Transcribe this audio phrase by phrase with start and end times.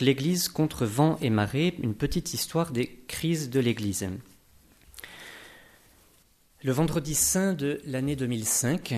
[0.00, 4.08] L'Église contre vent et marée, une petite histoire des crises de l'Église.
[6.64, 8.92] Le vendredi saint de l'année 2005,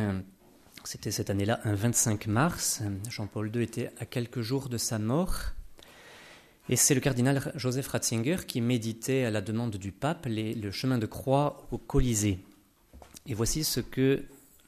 [0.84, 2.80] c'était cette année-là un 25 mars,
[3.10, 5.36] Jean-Paul II était à quelques jours de sa mort,
[6.70, 10.96] et c'est le cardinal Joseph Ratzinger qui méditait à la demande du pape le chemin
[10.96, 12.38] de croix au Colisée.
[13.26, 14.24] Et voici ce que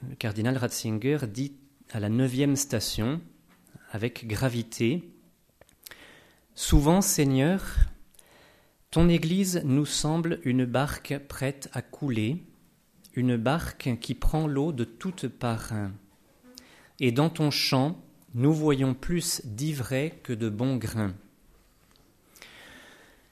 [0.06, 1.54] le cardinal Ratzinger dit
[1.90, 3.22] à la neuvième station,
[3.92, 5.08] avec gravité,
[6.60, 7.62] Souvent, Seigneur,
[8.90, 12.42] ton Église nous semble une barque prête à couler,
[13.14, 15.72] une barque qui prend l'eau de toutes parts.
[16.98, 18.02] Et dans ton champ,
[18.34, 21.14] nous voyons plus d'ivraie que de bons grains.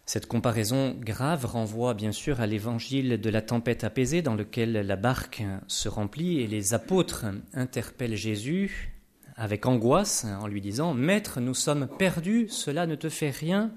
[0.06, 4.96] Cette comparaison grave renvoie bien sûr à l'évangile de la tempête apaisée dans lequel la
[4.96, 8.95] barque se remplit et les apôtres interpellent Jésus
[9.36, 13.70] avec angoisse en lui disant Maître, nous sommes perdus, cela ne te fait rien.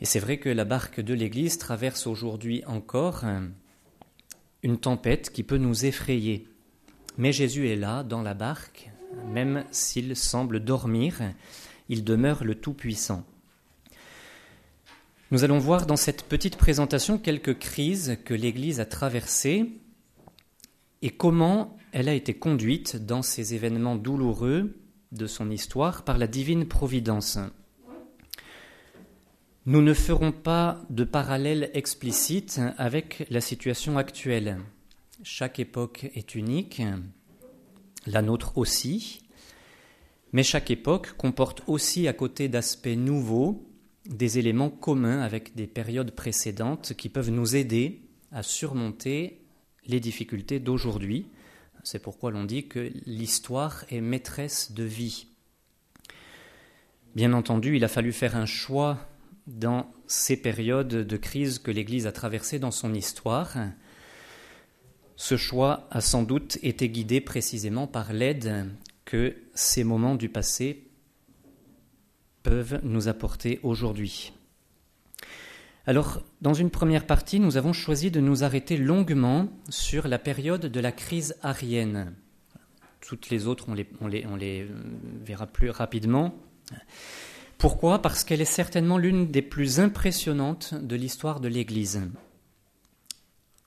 [0.00, 3.24] Et c'est vrai que la barque de l'Église traverse aujourd'hui encore
[4.62, 6.48] une tempête qui peut nous effrayer.
[7.16, 8.90] Mais Jésus est là, dans la barque,
[9.28, 11.20] même s'il semble dormir,
[11.88, 13.24] il demeure le Tout-Puissant.
[15.30, 19.80] Nous allons voir dans cette petite présentation quelques crises que l'Église a traversées
[21.04, 24.74] et comment elle a été conduite dans ces événements douloureux
[25.12, 27.38] de son histoire par la divine providence.
[29.66, 34.56] Nous ne ferons pas de parallèle explicite avec la situation actuelle.
[35.22, 36.80] Chaque époque est unique,
[38.06, 39.20] la nôtre aussi,
[40.32, 43.68] mais chaque époque comporte aussi, à côté d'aspects nouveaux,
[44.06, 48.00] des éléments communs avec des périodes précédentes qui peuvent nous aider
[48.32, 49.43] à surmonter
[49.86, 51.26] les difficultés d'aujourd'hui
[51.84, 55.26] c'est pourquoi l'on dit que l'histoire est maîtresse de vie.
[57.14, 59.06] Bien entendu, il a fallu faire un choix
[59.46, 63.54] dans ces périodes de crise que l'Église a traversées dans son histoire.
[65.16, 68.66] Ce choix a sans doute été guidé précisément par l'aide
[69.04, 70.88] que ces moments du passé
[72.42, 74.32] peuvent nous apporter aujourd'hui.
[75.86, 80.66] Alors, dans une première partie, nous avons choisi de nous arrêter longuement sur la période
[80.66, 82.14] de la crise arienne.
[83.02, 83.66] Toutes les autres,
[84.00, 84.66] on les,
[85.22, 86.34] verra plus rapidement.
[87.58, 88.00] Pourquoi?
[88.00, 92.00] Parce qu'elle est certainement l'une des plus impressionnantes de l'histoire de l'Église,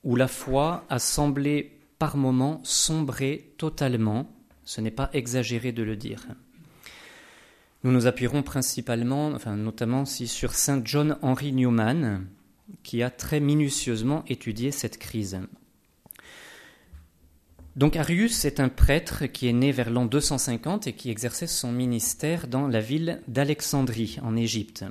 [0.04, 4.28] où la foi a semblé par moments sombrer totalement,
[4.64, 6.26] ce n'est pas exagéré de le dire.
[7.84, 12.26] Nous nous appuierons principalement, enfin notamment sur Saint John Henry Newman,
[12.84, 15.40] qui a très minutieusement étudié cette crise.
[17.76, 21.72] Donc Arius est un prêtre qui est né vers l'an 250 et qui exerçait son
[21.72, 24.84] ministère dans la ville d'Alexandrie, en Égypte.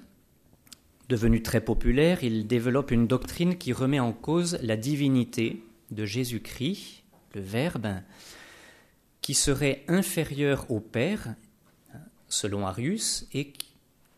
[1.09, 7.03] Devenu très populaire, il développe une doctrine qui remet en cause la divinité de Jésus-Christ,
[7.35, 7.89] le Verbe,
[9.21, 11.35] qui serait inférieur au Père
[12.37, 13.53] selon Arius, et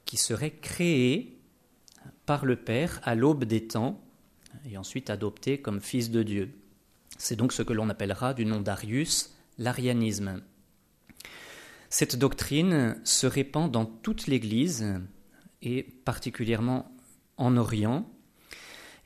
[0.05, 1.39] qui serait créé
[2.27, 4.01] par le Père à l'aube des temps
[4.71, 6.51] et ensuite adopté comme fils de Dieu.
[7.17, 10.43] C'est donc ce que l'on appellera du nom d'Arius l'arianisme.
[11.91, 15.01] Cette doctrine se répand dans toute l'Église
[15.62, 16.93] et particulièrement
[17.37, 18.09] en Orient.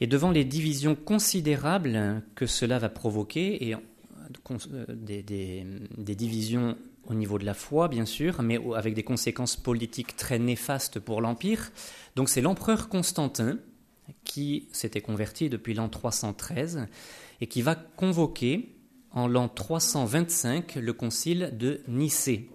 [0.00, 6.76] Et devant les divisions considérables que cela va provoquer, et euh, des, des divisions
[7.06, 11.20] au niveau de la foi, bien sûr, mais avec des conséquences politiques très néfastes pour
[11.20, 11.72] l'Empire.
[12.16, 13.58] Donc c'est l'empereur Constantin
[14.24, 16.86] qui s'était converti depuis l'an 313
[17.40, 18.74] et qui va convoquer
[19.10, 22.48] en l'an 325 le concile de Nicée.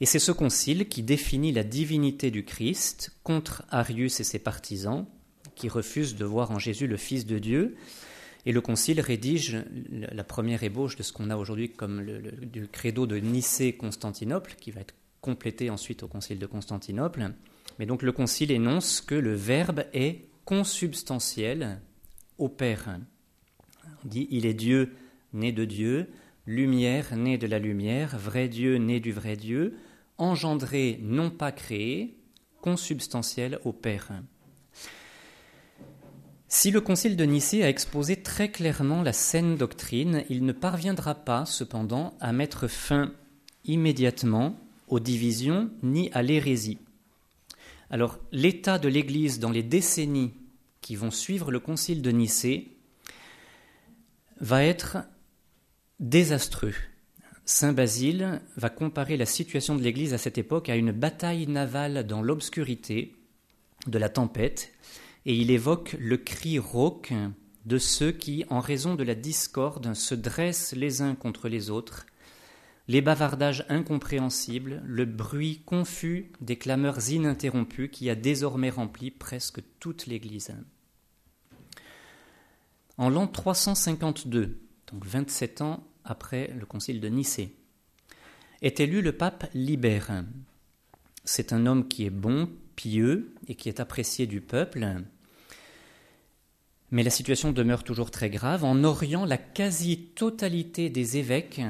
[0.00, 5.06] Et c'est ce concile qui définit la divinité du Christ contre Arius et ses partisans,
[5.54, 7.76] qui refusent de voir en Jésus le Fils de Dieu
[8.44, 12.04] et le Concile rédige la première ébauche de ce qu'on a aujourd'hui comme
[12.42, 17.32] du credo de Nicée-Constantinople, qui va être complété ensuite au Concile de Constantinople.
[17.78, 21.80] Mais donc le Concile énonce que le Verbe est consubstantiel
[22.38, 22.98] au Père.
[24.04, 24.92] On dit il est Dieu
[25.32, 26.08] né de Dieu,
[26.46, 29.76] lumière né de la lumière, vrai Dieu né du vrai Dieu,
[30.18, 32.16] engendré non pas créé,
[32.60, 34.12] consubstantiel au Père.
[36.54, 41.14] Si le Concile de Nicée a exposé très clairement la saine doctrine, il ne parviendra
[41.14, 43.10] pas, cependant, à mettre fin
[43.64, 46.76] immédiatement aux divisions ni à l'hérésie.
[47.88, 50.34] Alors, l'état de l'Église dans les décennies
[50.82, 52.76] qui vont suivre le Concile de Nicée
[54.38, 54.98] va être
[56.00, 56.74] désastreux.
[57.46, 62.06] Saint Basile va comparer la situation de l'Église à cette époque à une bataille navale
[62.06, 63.16] dans l'obscurité
[63.86, 64.70] de la tempête,
[65.24, 67.12] et il évoque le cri rauque
[67.64, 72.06] de ceux qui, en raison de la discorde, se dressent les uns contre les autres,
[72.88, 80.06] les bavardages incompréhensibles, le bruit confus des clameurs ininterrompues qui a désormais rempli presque toute
[80.06, 80.54] l'Église.
[82.98, 84.58] En l'an 352,
[84.92, 87.56] donc 27 ans après le concile de Nicée,
[88.60, 90.24] est élu le pape Libère.
[91.24, 94.86] C'est un homme qui est bon, pieux et qui est apprécié du peuple.
[96.92, 98.64] Mais la situation demeure toujours très grave.
[98.64, 101.62] En Orient, la quasi-totalité des évêques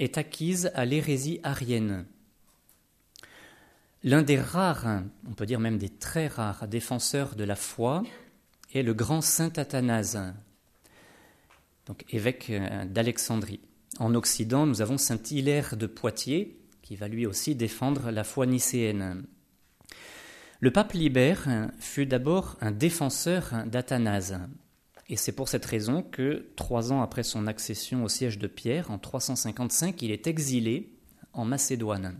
[0.00, 2.04] est acquise à l'hérésie arienne.
[4.02, 8.02] L'un des rares, on peut dire même des très rares défenseurs de la foi
[8.74, 10.18] est le grand saint Athanase,
[11.86, 13.60] donc évêque euh, d'Alexandrie.
[14.00, 18.46] En Occident, nous avons saint Hilaire de Poitiers, qui va lui aussi défendre la foi
[18.46, 19.24] nicéenne.
[20.60, 24.38] Le pape Libère fut d'abord un défenseur d'Athanase,
[25.08, 28.90] et c'est pour cette raison que, trois ans après son accession au siège de Pierre,
[28.90, 30.92] en 355, il est exilé
[31.32, 32.18] en Macédoine.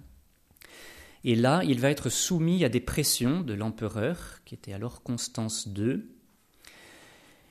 [1.24, 5.66] Et là, il va être soumis à des pressions de l'empereur, qui était alors Constance
[5.74, 6.04] II.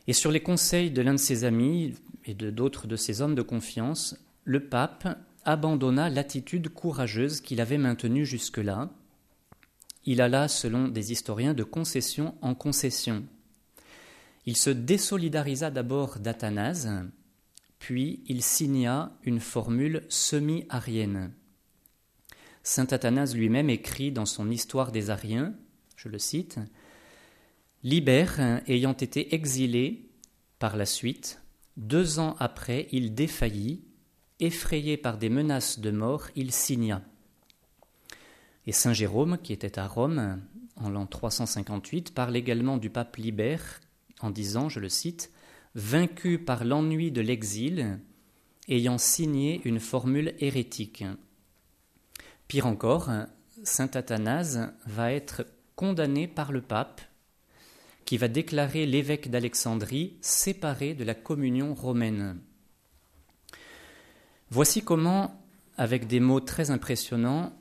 [0.08, 3.36] Et sur les conseils de l'un de ses amis et de d'autres de ses hommes
[3.36, 4.16] de confiance,
[4.46, 8.90] le pape abandonna l'attitude courageuse qu'il avait maintenue jusque-là.
[10.06, 13.26] Il alla, selon des historiens, de concession en concession.
[14.46, 16.90] Il se désolidarisa d'abord d'Athanase,
[17.80, 21.32] puis il signa une formule semi-arienne.
[22.64, 25.54] Saint Athanase lui-même écrit dans son Histoire des Ariens,
[25.96, 26.60] je le cite,
[27.84, 30.10] Libère ayant été exilé
[30.58, 31.42] par la suite,
[31.78, 33.84] deux ans après, il défaillit,
[34.40, 37.04] effrayé par des menaces de mort, il signa.
[38.68, 40.42] Et Saint Jérôme, qui était à Rome
[40.78, 43.80] en l'an 358, parle également du pape Libère
[44.22, 45.32] en disant, je le cite,
[45.76, 48.00] Vaincu par l'ennui de l'exil,
[48.70, 51.04] ayant signé une formule hérétique.
[52.48, 53.10] Pire encore,
[53.64, 55.46] saint Athanase va être
[55.76, 57.02] condamné par le pape,
[58.06, 62.40] qui va déclarer l'évêque d'Alexandrie séparé de la communion romaine.
[64.52, 65.44] Voici comment,
[65.76, 67.52] avec des mots très impressionnants,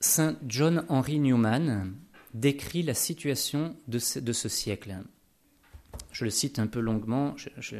[0.00, 1.94] saint John Henry Newman
[2.34, 4.96] décrit la situation de ce siècle.
[6.12, 7.34] Je le cite un peu longuement,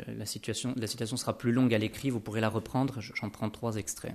[0.06, 3.50] la, situation, la citation sera plus longue à l'écrit, vous pourrez la reprendre, j'en prends
[3.50, 4.14] trois extraits.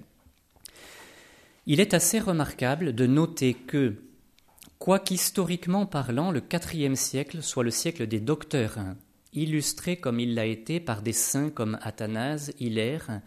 [1.65, 3.95] Il est assez remarquable de noter que,
[4.79, 6.41] quoiqu'historiquement parlant, le
[6.73, 8.77] IVe siècle soit le siècle des docteurs,
[9.31, 13.21] illustré comme il l'a été par des saints comme Athanase, Hilaire,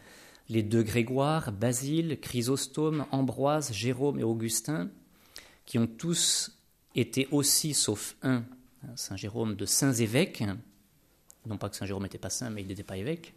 [0.48, 4.90] les deux Grégoire, Basile, Chrysostome, Ambroise, Jérôme et Augustin,
[5.64, 6.58] qui ont tous
[6.94, 8.44] été aussi, sauf un,
[8.94, 10.44] Saint Jérôme, de saints évêques,
[11.46, 13.34] non pas que Saint Jérôme n'était pas saint, mais il n'était pas évêque.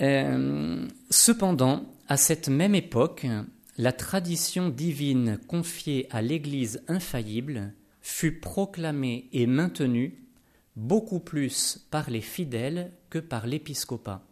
[0.00, 3.26] Euh, cependant, à cette même époque,
[3.76, 10.18] la tradition divine confiée à l'Église infaillible fut proclamée et maintenue
[10.76, 14.27] beaucoup plus par les fidèles que par l'épiscopat.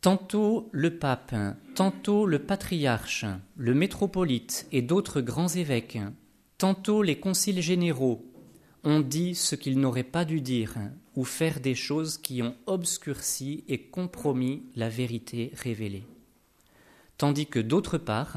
[0.00, 1.34] Tantôt le pape,
[1.74, 3.24] tantôt le patriarche,
[3.56, 5.98] le métropolite et d'autres grands évêques,
[6.58, 8.24] tantôt les conciles généraux
[8.84, 10.76] ont dit ce qu'ils n'auraient pas dû dire
[11.16, 16.04] ou faire des choses qui ont obscurci et compromis la vérité révélée.
[17.18, 18.36] Tandis que d'autre part,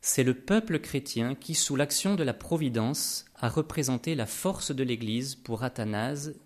[0.00, 4.84] c'est le peuple chrétien qui, sous l'action de la Providence, a représenté la force de
[4.84, 6.36] l'Église pour Athanase,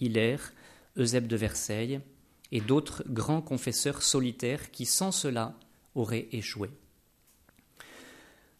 [0.00, 0.52] Hilaire,
[0.98, 2.00] Eusèbe de Versailles
[2.52, 5.54] et d'autres grands confesseurs solitaires qui, sans cela,
[5.94, 6.70] auraient échoué.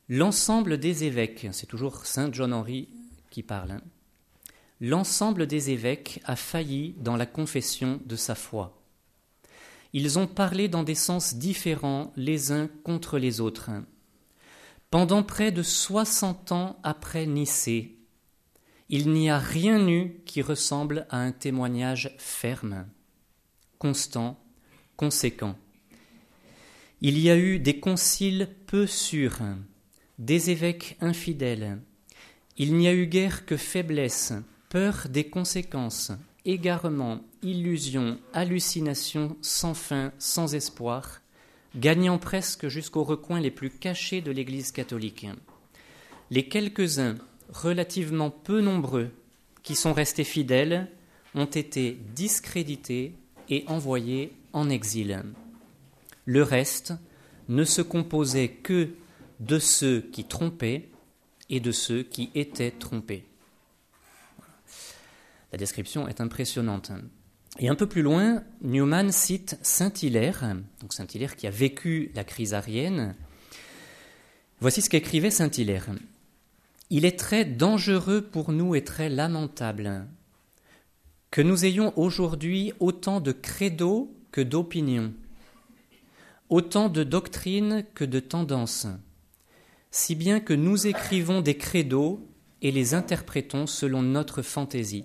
[0.09, 2.89] L'ensemble des évêques, c'est toujours Saint John Henry
[3.31, 3.83] qui parle, hein,
[4.81, 8.81] l'ensemble des évêques a failli dans la confession de sa foi.
[9.93, 13.71] Ils ont parlé dans des sens différents les uns contre les autres.
[14.91, 17.99] Pendant près de soixante ans après Nicée,
[18.89, 22.87] il n'y a rien eu qui ressemble à un témoignage ferme,
[23.79, 24.39] constant,
[24.97, 25.57] conséquent.
[27.03, 29.41] Il y a eu des conciles peu sûrs,
[30.19, 31.79] des évêques infidèles.
[32.57, 34.33] Il n'y a eu guère que faiblesse,
[34.71, 36.13] peur des conséquences,
[36.47, 41.21] égarement, illusion, hallucination sans fin, sans espoir,
[41.77, 45.27] gagnant presque jusqu'aux recoins les plus cachés de l'Église catholique.
[46.31, 47.17] Les quelques-uns,
[47.53, 49.11] relativement peu nombreux,
[49.63, 50.91] qui sont restés fidèles,
[51.35, 53.15] ont été discrédités
[53.49, 55.23] et envoyés en exil.
[56.25, 56.95] Le reste
[57.49, 58.91] ne se composait que
[59.41, 60.89] de ceux qui trompaient
[61.51, 63.25] et de ceux qui étaient trompés.
[65.53, 66.91] La description est impressionnante.
[67.59, 72.53] Et un peu plus loin, Newman cite Saint-Hilaire, donc Saint-Hilaire qui a vécu la crise
[72.53, 73.15] arienne.
[74.61, 75.87] Voici ce qu'écrivait Saint-Hilaire.
[76.91, 80.07] Il est très dangereux pour nous et très lamentable
[81.31, 85.13] que nous ayons aujourd'hui autant de credos que d'opinions,
[86.49, 88.87] autant de doctrines que de tendances,
[89.91, 92.21] si bien que nous écrivons des credos
[92.63, 95.05] et les interprétons selon notre fantaisie.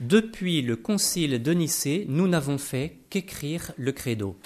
[0.00, 4.36] Depuis le concile de Nicée, nous n'avons fait qu'écrire le credo.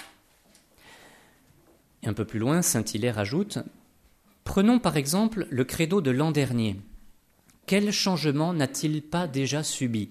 [2.03, 3.59] Et un peu plus loin, Saint Hilaire ajoute
[4.43, 6.79] Prenons par exemple le credo de l'an dernier.
[7.65, 10.09] Quel changement n'a-t-il pas déjà subi?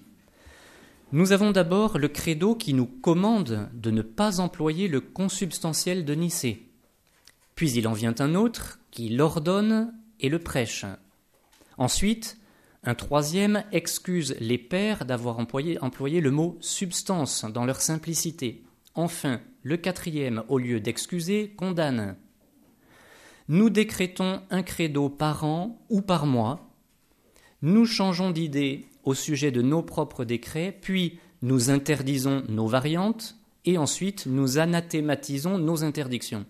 [1.13, 6.13] Nous avons d'abord le credo qui nous commande de ne pas employer le consubstantiel de
[6.13, 6.69] Nicée.
[7.55, 10.85] Puis il en vient un autre qui l'ordonne et le prêche.
[11.77, 12.37] Ensuite,
[12.83, 15.79] un troisième excuse les pères d'avoir employé,
[16.19, 18.65] le mot substance dans leur simplicité.
[18.93, 22.17] Enfin, le quatrième, au lieu d'excuser, condamne.
[23.47, 26.69] Nous décrétons un credo par an ou par mois.
[27.61, 33.77] Nous changeons d'idée au sujet de nos propres décrets, puis nous interdisons nos variantes, et
[33.77, 36.45] ensuite nous anathématisons nos interdictions.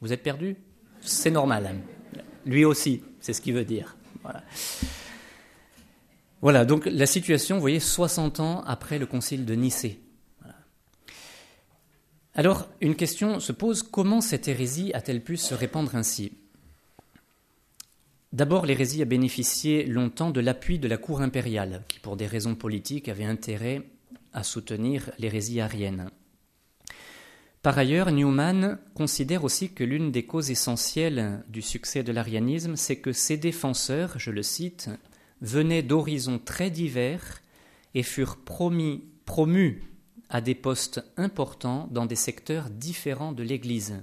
[0.00, 0.56] Vous êtes perdu?
[1.00, 1.74] C'est normal.
[2.46, 3.96] Lui aussi, c'est ce qu'il veut dire.
[6.40, 6.64] Voilà.
[6.64, 10.00] Donc la situation, vous voyez, 60 ans après le concile de Nicée.
[12.34, 16.32] Alors, une question se pose, comment cette hérésie a-t-elle pu se répandre ainsi?
[18.34, 22.56] D'abord, l'hérésie a bénéficié longtemps de l'appui de la cour impériale, qui, pour des raisons
[22.56, 23.82] politiques, avait intérêt
[24.32, 26.10] à soutenir l'hérésie arienne.
[27.62, 32.96] Par ailleurs, Newman considère aussi que l'une des causes essentielles du succès de l'arianisme, c'est
[32.96, 34.90] que ses défenseurs, je le cite,
[35.40, 37.40] venaient d'horizons très divers
[37.94, 39.84] et furent promus
[40.28, 44.02] à des postes importants dans des secteurs différents de l'Église.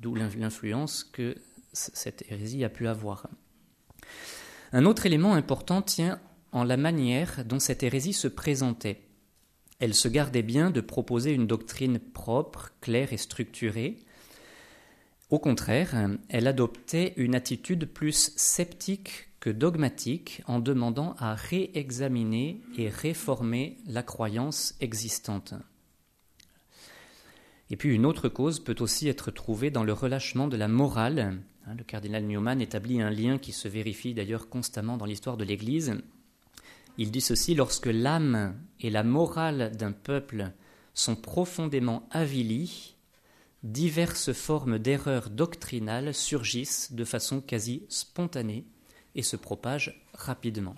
[0.00, 1.34] D'où l'influence que
[1.72, 3.28] cette hérésie a pu avoir.
[4.72, 6.20] Un autre élément important tient
[6.52, 9.02] en la manière dont cette hérésie se présentait.
[9.78, 13.96] Elle se gardait bien de proposer une doctrine propre, claire et structurée.
[15.30, 15.94] Au contraire,
[16.28, 24.02] elle adoptait une attitude plus sceptique que dogmatique en demandant à réexaminer et réformer la
[24.02, 25.54] croyance existante.
[27.70, 31.38] Et puis une autre cause peut aussi être trouvée dans le relâchement de la morale.
[31.70, 35.44] Hein, le cardinal Newman établit un lien qui se vérifie d'ailleurs constamment dans l'histoire de
[35.44, 35.94] l'Église.
[36.98, 40.50] Il dit ceci, lorsque l'âme et la morale d'un peuple
[40.94, 42.96] sont profondément avilies,
[43.62, 48.64] diverses formes d'erreurs doctrinales surgissent de façon quasi spontanée
[49.14, 50.74] et se propage rapidement.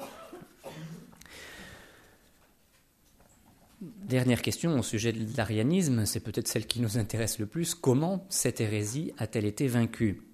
[3.80, 7.74] Dernière question au sujet de l'arianisme, c'est peut-être celle qui nous intéresse le plus.
[7.74, 10.31] Comment cette hérésie a-t-elle été vaincue?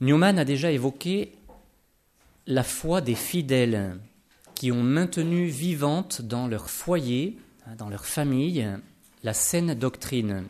[0.00, 1.32] Newman a déjà évoqué
[2.46, 3.98] la foi des fidèles
[4.54, 7.38] qui ont maintenu vivante dans leur foyer,
[7.78, 8.68] dans leur famille,
[9.22, 10.44] la saine doctrine.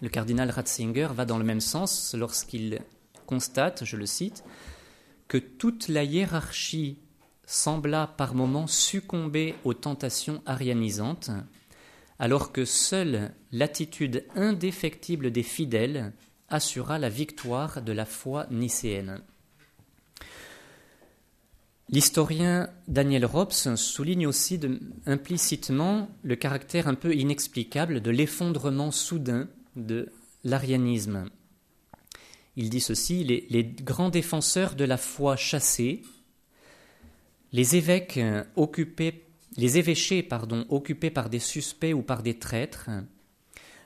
[0.00, 2.80] Le cardinal Ratzinger va dans le même sens lorsqu'il
[3.26, 4.42] constate, je le cite,
[5.28, 6.98] que toute la hiérarchie
[7.46, 11.30] sembla par moments succomber aux tentations arianisantes,
[12.18, 16.12] alors que seule l'attitude indéfectible des fidèles
[16.52, 19.22] assura la victoire de la foi nicéenne.
[21.88, 24.58] L'historien Daniel Robs souligne aussi
[25.04, 30.10] implicitement le caractère un peu inexplicable de l'effondrement soudain de
[30.42, 31.28] l'arianisme.
[32.56, 36.02] Il dit ceci les, grands défenseurs de la foi chassés,
[37.52, 38.18] les évêques
[39.56, 40.28] évêchés
[40.70, 42.88] occupés par des suspects ou par des traîtres,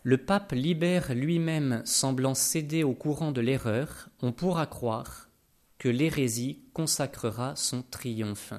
[0.07, 5.31] le pape libère lui-même semblant céder au courant de l'erreur, on pourra croire
[5.79, 8.53] que l'hérésie consacrera son triomphe.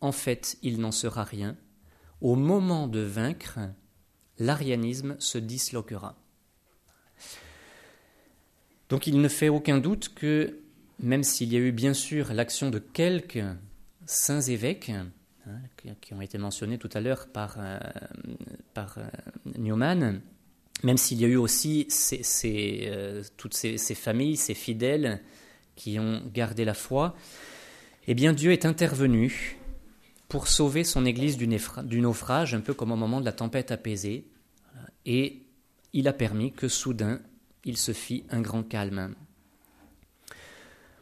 [0.00, 1.56] En fait, il n'en sera rien.
[2.20, 3.60] Au moment de vaincre,
[4.36, 6.16] l'arianisme se disloquera.
[8.88, 10.58] Donc il ne fait aucun doute que,
[10.98, 13.44] même s'il y a eu bien sûr l'action de quelques
[14.06, 15.06] saints évêques, hein,
[16.00, 17.78] qui ont été mentionnés tout à l'heure par, euh,
[18.76, 19.10] euh,
[19.56, 20.20] Newman,
[20.82, 21.88] même s'il y a eu aussi
[22.44, 25.20] euh, toutes ces, familles, ces fidèles
[25.76, 27.14] qui ont gardé la foi,
[28.06, 29.58] eh bien Dieu est intervenu
[30.28, 34.24] pour sauver son Église du naufrage, un peu comme au moment de la tempête apaisée.
[35.04, 35.42] Et
[35.92, 37.20] il a permis que soudain,
[37.64, 39.14] il se fit un grand calme.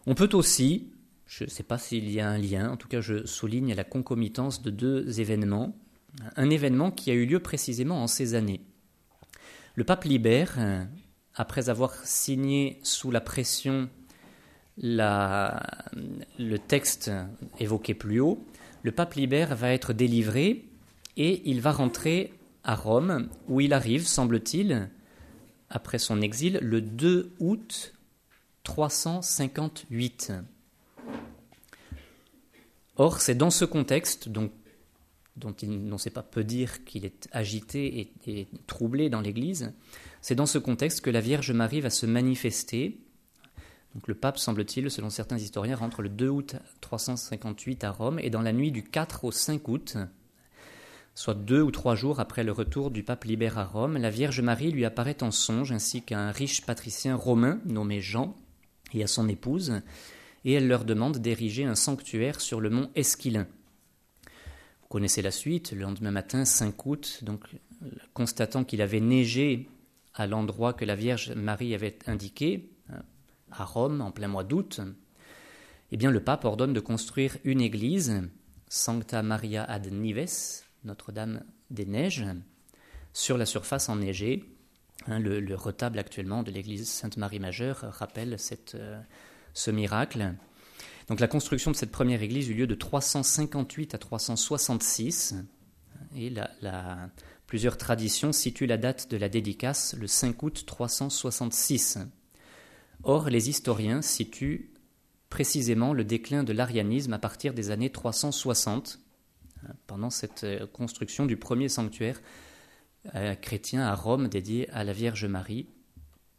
[0.06, 0.88] On peut aussi,
[1.26, 3.84] je ne sais pas s'il y a un lien, en tout cas je souligne la
[3.84, 5.76] concomitance de deux événements.
[6.36, 8.60] Un événement qui a eu lieu précisément en ces années.
[9.80, 10.58] Le pape Libère,
[11.34, 13.88] après avoir signé sous la pression
[14.76, 15.48] le
[16.58, 17.10] texte
[17.58, 18.44] évoqué plus haut,
[18.82, 20.68] le pape Libère va être délivré
[21.16, 24.90] et il va rentrer à Rome, où il arrive, semble-t-il,
[25.70, 27.94] après son exil, le 2 août
[28.64, 30.34] 358.
[32.96, 34.52] Or, c'est dans ce contexte, donc,
[35.40, 39.72] dont il n'en sait pas peu dire qu'il est agité et, troublé dans l'Église,
[40.20, 42.98] c'est dans ce contexte que la Vierge Marie va se manifester
[44.06, 48.42] le pape, semble-t-il, selon certains historiens, rentre le 2 août 358 à Rome, et dans
[48.42, 49.96] la nuit du 4 au 5 août,
[51.14, 54.40] soit deux ou trois jours après le retour du pape Libère à Rome, la Vierge
[54.40, 58.36] Marie lui apparaît en songe, ainsi qu'à un riche patricien romain nommé Jean,
[58.94, 59.80] et à son épouse,
[60.44, 63.46] et elle leur demande d'ériger un sanctuaire sur le mont Esquilin.
[64.90, 67.22] Connaissez la suite, le lendemain matin, 5 août,
[68.12, 69.68] constatant qu'il avait neigé
[70.14, 72.72] à l'endroit que la Vierge Marie avait indiqué,
[73.52, 74.80] à Rome en plein mois d'août,
[75.92, 78.20] eh bien le pape ordonne de construire une église,
[78.68, 82.26] Sancta Maria ad Nives, Notre-Dame des Neiges,
[83.12, 84.44] sur la surface enneigée.
[85.06, 89.00] Hein, le, retable actuellement de l'église Sainte-Marie Majeure rappelle cette, euh,
[89.54, 90.34] ce miracle.
[91.18, 95.34] La construction de cette première église eut lieu de 358 à 366,
[96.16, 96.32] et
[97.48, 101.98] plusieurs traditions situent la date de la dédicace le 5 août 366.
[103.02, 104.70] Or, les historiens situent
[105.30, 109.00] précisément le déclin de l'arianisme à partir des années 360,
[109.64, 112.20] hein, pendant cette euh, construction du premier sanctuaire
[113.14, 115.66] euh, chrétien à Rome dédié à la Vierge Marie,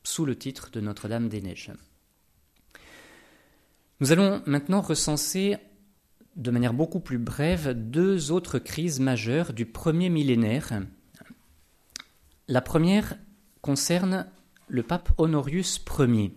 [0.03, 1.71] sous le titre de Notre-Dame des Neiges.
[4.01, 5.57] Nous allons maintenant recenser
[6.35, 10.81] de manière beaucoup plus brève deux autres crises majeures du premier millénaire.
[12.47, 13.15] La première
[13.61, 14.25] concerne
[14.67, 16.33] le pape Honorius Ier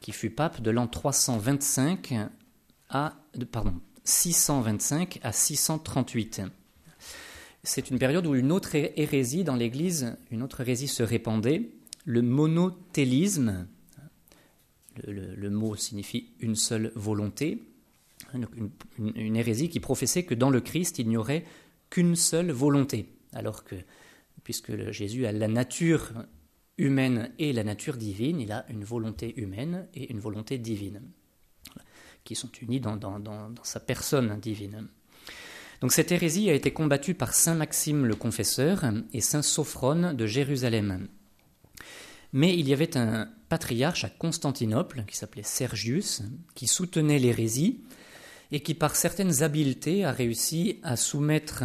[0.00, 2.14] qui fut pape de l'an 325
[2.88, 3.14] à
[3.50, 3.74] pardon,
[4.04, 6.42] 625 à 638.
[7.64, 11.72] C'est une période où une autre hérésie dans l'Église, une autre hérésie se répandait,
[12.04, 13.66] le monothélisme.
[15.06, 17.62] Le, mot signifie une seule volonté.
[18.34, 18.46] Une,
[18.98, 21.44] une, hérésie qui professait que dans le Christ, il n'y aurait
[21.90, 23.06] qu'une seule volonté.
[23.32, 23.76] Alors que,
[24.44, 26.12] puisque Jésus a la nature
[26.78, 31.02] humaine et la nature divine, il a une volonté humaine et une volonté divine,
[32.24, 34.88] qui sont unies dans, sa personne divine.
[35.80, 40.26] Donc cette hérésie a été combattue par Saint Maxime le Confesseur et Saint Sophrone de
[40.26, 41.08] Jérusalem.
[42.32, 46.22] Mais il y avait un patriarche à Constantinople qui s'appelait Sergius,
[46.54, 47.80] qui soutenait l'hérésie
[48.52, 51.64] et qui par certaines habiletés a réussi à soumettre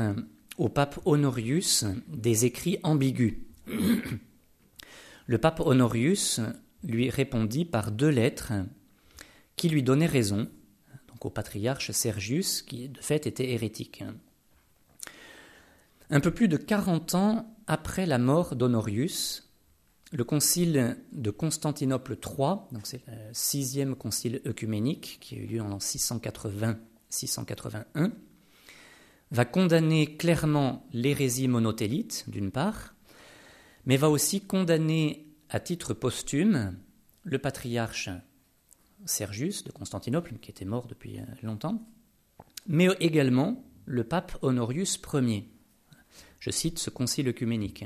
[0.58, 3.36] au pape Honorius des écrits ambigus.
[5.26, 6.42] Le pape Honorius
[6.84, 8.54] lui répondit par deux lettres
[9.56, 10.50] qui lui donnaient raison,
[11.08, 14.04] donc au patriarche Sergius, qui de fait était hérétique.
[16.10, 19.53] Un peu plus de 40 ans après la mort d'Honorius,
[20.14, 25.62] le concile de Constantinople III, donc c'est le sixième concile œcuménique qui a eu lieu
[25.62, 28.12] en 680-681,
[29.32, 32.94] va condamner clairement l'hérésie monothélite, d'une part,
[33.88, 36.78] mais va aussi condamner à titre posthume
[37.24, 38.12] le patriarche
[39.06, 41.88] Sergius de Constantinople, qui était mort depuis euh, longtemps,
[42.68, 45.50] mais également le pape Honorius Ier.
[46.40, 47.86] Je cite ce concile œcuménique.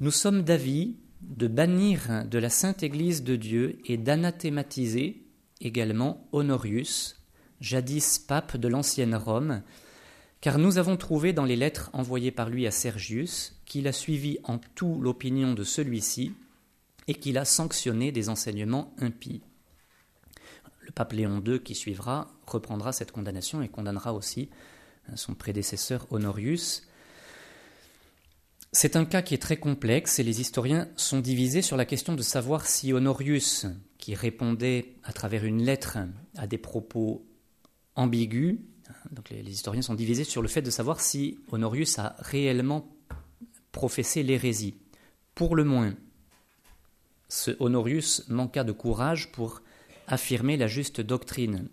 [0.00, 5.22] Nous sommes d'avis de bannir de la Sainte Église de Dieu et d'anathématiser
[5.60, 7.20] également Honorius,
[7.60, 9.62] jadis pape de l'ancienne Rome,
[10.40, 14.38] car nous avons trouvé dans les lettres envoyées par lui à Sergius qu'il a suivi
[14.44, 16.34] en tout l'opinion de celui-ci
[17.08, 19.42] et qu'il a sanctionné des enseignements impies.
[20.80, 24.50] Le pape Léon II qui suivra reprendra cette condamnation et condamnera aussi
[25.14, 26.86] son prédécesseur Honorius.
[28.76, 32.14] C'est un cas qui est très complexe et les historiens sont divisés sur la question
[32.14, 33.66] de savoir si Honorius,
[33.98, 35.98] qui répondait à travers une lettre
[36.36, 37.24] à des propos
[37.94, 38.58] ambigus,
[39.12, 42.92] donc les, historiens sont divisés sur le fait de savoir si Honorius a réellement
[43.70, 44.74] professé l'hérésie.
[45.36, 45.94] Pour le moins,
[47.28, 49.62] ce Honorius manqua de courage pour
[50.08, 51.68] affirmer la juste doctrine.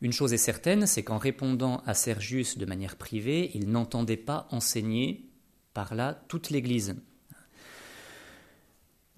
[0.00, 4.48] Une chose est certaine, c'est qu'en répondant à Sergius de manière privée, il n'entendait pas
[4.50, 5.28] enseigner
[5.74, 6.96] par là toute l'Église.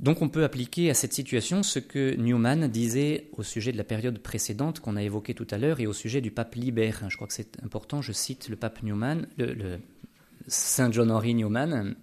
[0.01, 3.85] Donc on peut appliquer à cette situation ce que Newman disait au sujet de la
[3.85, 7.09] période précédente qu'on a évoquée tout à l'heure et au sujet du pape Libère.
[7.09, 9.79] Je crois que c'est important, je cite le pape Newman, le,
[10.49, 11.95] Saint John Henry Newman.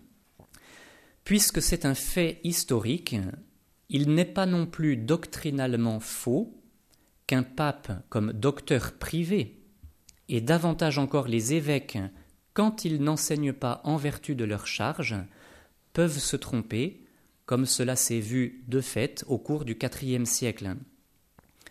[1.25, 3.15] Puisque c'est un fait historique,
[3.89, 6.57] il n'est pas non plus doctrinalement faux
[7.27, 9.61] qu'un pape comme docteur privé,
[10.27, 11.97] et davantage encore les évêques,
[12.53, 15.15] quand ils n'enseignent pas en vertu de leur charge,
[15.93, 17.05] peuvent se tromper
[17.45, 20.75] comme cela s'est vu de fait au cours du IVe siècle.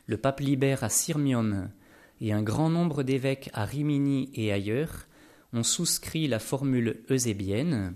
[0.07, 1.71] Le pape Libère à Sirmium
[2.21, 5.07] et un grand nombre d'évêques à Rimini et ailleurs
[5.53, 7.95] ont souscrit la formule eusébienne.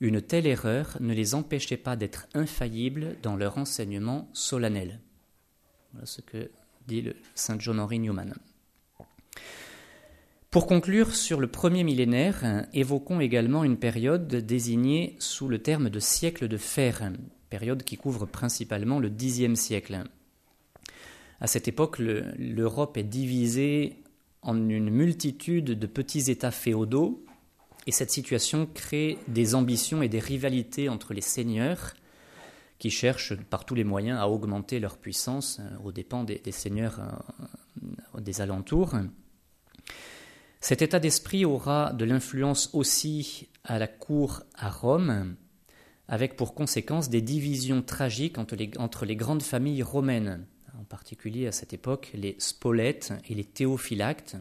[0.00, 5.00] Une telle erreur ne les empêchait pas d'être infaillibles dans leur enseignement solennel.
[5.92, 6.50] Voilà ce que
[6.88, 8.34] dit le Saint John Henry Newman.
[10.50, 16.00] Pour conclure sur le premier millénaire, évoquons également une période désignée sous le terme de
[16.00, 17.12] siècle de fer,
[17.50, 20.02] période qui couvre principalement le Xe siècle.
[21.40, 24.02] À cette époque, l'Europe est divisée
[24.42, 27.24] en une multitude de petits États féodaux,
[27.86, 31.94] et cette situation crée des ambitions et des rivalités entre les seigneurs
[32.80, 36.98] qui cherchent par tous les moyens à augmenter leur puissance euh, aux dépens des, seigneurs
[36.98, 38.96] euh, des alentours.
[40.60, 45.36] Cet état d'esprit aura de l'influence aussi à la cour à Rome,
[46.06, 50.46] avec pour conséquence des divisions tragiques entre les, grandes familles romaines,
[50.78, 54.36] en particulier à cette époque les Spolettes et les Théophylactes,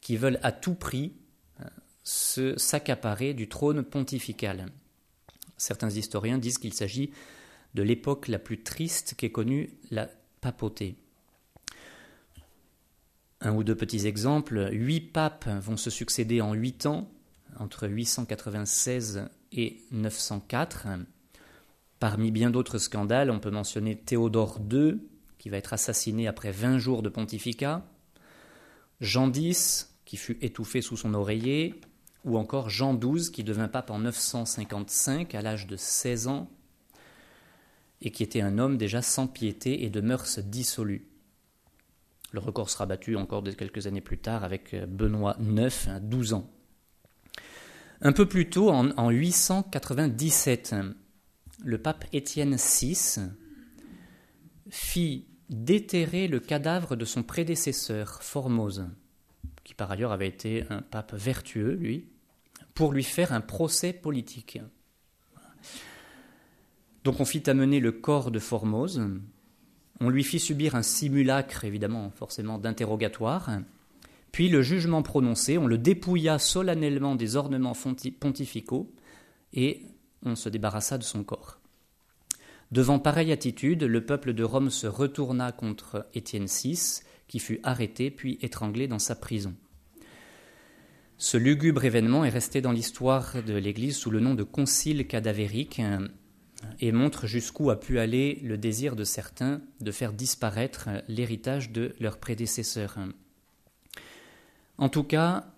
[0.00, 1.14] qui veulent à tout prix
[2.02, 4.66] se s'accaparer du trône pontifical.
[5.56, 7.10] Certains historiens disent qu'il s'agit
[7.74, 10.08] de l'époque la plus triste qu'ait connue la
[10.40, 10.96] papauté.
[13.40, 14.68] Un ou deux petits exemples.
[14.72, 17.10] Huit papes vont se succéder en huit ans,
[17.58, 20.86] entre 896 et 904.
[21.98, 24.98] Parmi bien d'autres scandales, on peut mentionner Théodore II,
[25.38, 27.84] qui va être assassiné après 20 jours de pontificat,
[29.00, 31.80] Jean X, qui fut étouffé sous son oreiller,
[32.24, 36.50] ou encore Jean XII, qui devint pape en 955 à l'âge de 16 ans,
[38.00, 41.06] et qui était un homme déjà sans piété et de mœurs dissolues.
[42.36, 46.50] Le record sera battu encore quelques années plus tard avec euh, Benoît IX, 12 ans.
[48.02, 50.74] Un peu plus tôt, en, 897,
[51.64, 53.20] le pape Étienne VI
[54.68, 58.84] fit déterrer le cadavre de son prédécesseur, Formose,
[59.64, 62.10] qui par ailleurs avait été un pape vertueux, lui,
[62.74, 64.60] pour lui faire un procès politique.
[67.02, 69.00] Donc on fit amener le corps de Formose,
[70.00, 73.50] on lui fit subir un simulacre, évidemment, forcément, d'interrogatoire.
[74.32, 77.76] Puis le jugement prononcé, on le dépouilla solennellement des ornements
[78.20, 78.92] pontificaux
[79.54, 79.82] et
[80.22, 81.60] on se débarrassa de son corps.
[82.72, 88.10] Devant pareille attitude, le peuple de Rome se retourna contre Étienne VI, qui fut arrêté
[88.10, 89.54] puis étranglé dans sa prison.
[91.16, 95.80] Ce lugubre événement est resté dans l'histoire de l'Église sous le nom de concile cadavérique,
[96.80, 101.94] et montre jusqu'où a pu aller le désir de certains de faire disparaître l'héritage de
[102.00, 102.98] leurs prédécesseurs.
[104.78, 105.52] En tout cas,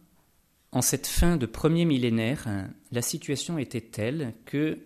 [0.72, 2.46] en cette fin de premier millénaire,
[2.92, 4.78] la situation était telle que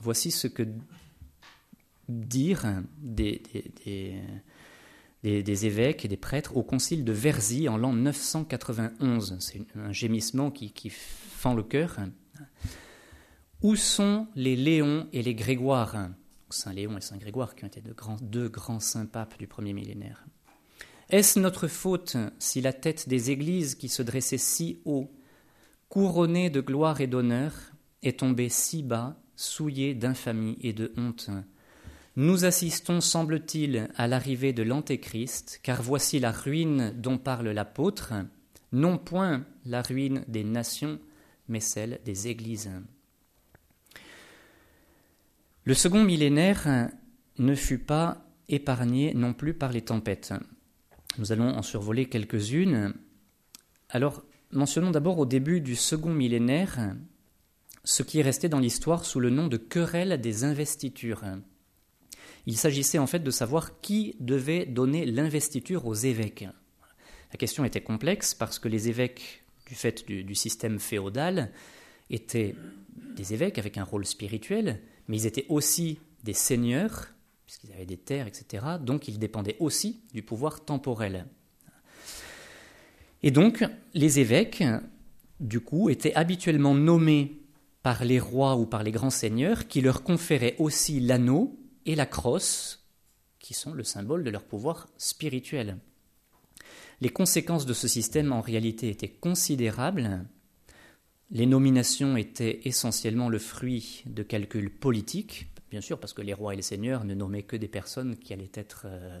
[0.00, 0.66] voici ce que
[2.08, 3.40] dirent des,
[5.22, 9.38] évêques et des prêtres au concile de Verzy en l'an 991.
[9.40, 11.98] C'est un gémissement qui fend le cœur.
[13.64, 16.10] Où sont les Léons et les Grégoires?
[16.50, 17.80] Saint Léon et Saint Grégoire qui ont été
[18.20, 20.26] deux grands saints papes du premier millénaire.
[21.08, 25.10] Est-ce notre faute si la tête des églises qui se dressait si haut,
[25.88, 27.54] couronnée de gloire et d'honneur,
[28.02, 31.30] est tombée si bas, souillée d'infamie et de honte?
[32.16, 38.12] Nous assistons, semble-t-il, à l'arrivée de l'Antéchrist, car voici la ruine dont parle l'apôtre,
[38.72, 40.98] non point la ruine des nations,
[41.48, 42.70] mais celle des églises.
[45.66, 46.90] Le second millénaire
[47.38, 50.34] ne fut pas épargné non plus par les tempêtes.
[51.16, 52.92] Nous allons en survoler quelques-unes.
[53.88, 56.94] Alors, mentionnons d'abord au début du second millénaire
[57.82, 61.22] ce qui est resté dans l'histoire sous le nom de querelle des investitures.
[62.44, 66.46] Il s'agissait en fait de savoir qui devait donner l'investiture aux évêques.
[67.32, 71.52] La question était complexe parce que les évêques, du fait du, du système féodal,
[72.10, 72.54] étaient
[73.16, 77.08] des évêques avec un rôle spirituel, mais ils étaient aussi des seigneurs,
[77.46, 78.64] puisqu'ils avaient des terres, etc.
[78.80, 81.26] Donc ils dépendaient aussi du pouvoir temporel.
[83.22, 83.64] Et donc,
[83.94, 84.62] les évêques,
[85.40, 87.40] du coup, étaient habituellement nommés
[87.82, 92.06] par les rois ou par les grands seigneurs qui leur conféraient aussi l'anneau et la
[92.06, 92.86] crosse,
[93.38, 95.78] qui sont le symbole de leur pouvoir spirituel.
[97.00, 100.24] Les conséquences de ce système en réalité étaient considérables.
[101.30, 106.52] Les nominations étaient essentiellement le fruit de calculs politiques, bien sûr, parce que les rois
[106.52, 109.20] et les seigneurs ne nommaient que des personnes qui allaient être, euh,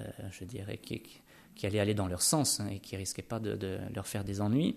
[0.00, 1.02] euh, je dirais, qui,
[1.62, 4.76] allaient aller dans leur sens hein, et qui risquaient pas de, leur faire des ennuis.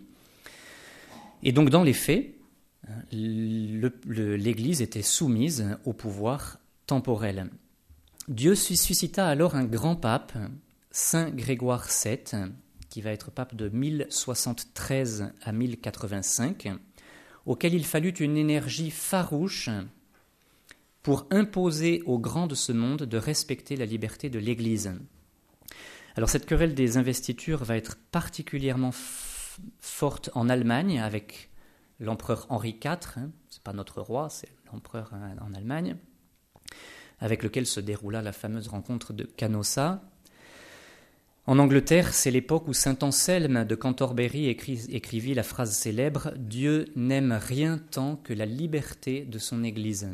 [1.43, 2.35] Et donc, dans les faits,
[3.11, 7.49] l'Église était soumise au pouvoir temporel.
[8.27, 10.33] Dieu suscita alors un grand pape,
[10.91, 12.51] Saint Grégoire VII,
[12.91, 16.69] qui va être pape de 1073 à 1085,
[17.45, 19.69] auquel il fallut une énergie farouche
[21.01, 24.93] pour imposer aux grands de ce monde de respecter la liberté de l'Église.
[26.15, 28.91] Alors cette querelle des investitures va être particulièrement
[29.80, 31.49] forte en Allemagne avec
[31.99, 35.95] l'empereur Henri IV, hein, c'est pas notre roi, c'est l'empereur hein, en Allemagne,
[37.19, 40.04] avec lequel se déroula la fameuse rencontre de Canossa.
[41.47, 47.32] En Angleterre, c'est l'époque où saint Anselme de Canterbury écrivit la phrase célèbre Dieu n'aime
[47.32, 50.12] rien tant que la liberté de son Église.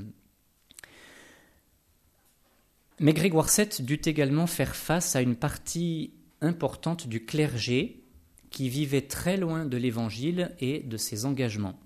[2.99, 8.03] Mais Grégoire VII dut également faire face à une partie importante du clergé
[8.49, 11.77] qui vivait très loin de l'Évangile et de ses engagements.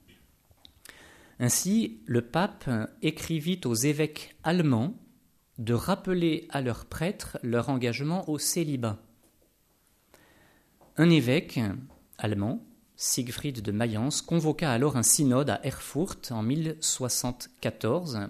[1.40, 2.70] Ainsi, le pape
[3.02, 4.94] écrivit aux évêques allemands
[5.58, 9.02] de rappeler à leurs prêtres leur engagement au célibat.
[10.98, 11.60] Un évêque
[12.18, 12.64] allemand,
[12.96, 18.30] Siegfried de Mayence, convoqua alors un synode à Erfurt en 1074